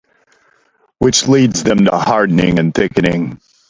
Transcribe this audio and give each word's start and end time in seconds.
Which 0.97 1.27
leads 1.27 1.61
to 1.61 1.75
them 1.75 1.85
hardening 1.85 2.57
and 2.57 2.73
thickening. 2.73 3.39